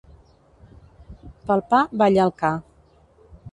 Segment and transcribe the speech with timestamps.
[1.51, 2.53] Pel pa balla el ca.